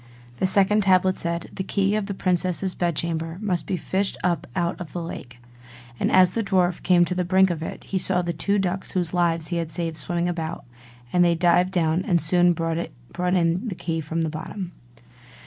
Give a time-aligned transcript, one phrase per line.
[0.37, 4.47] The second tablet said: 'The key of the princess's bed chamber must be fished up
[4.55, 5.37] out of the lake.'
[5.99, 8.93] And as the dwarf came to the brink of it, he saw the two ducks
[8.93, 10.65] whose lives he had saved swimming about;
[11.13, 14.71] and they dived down and soon brought in the key from the bottom.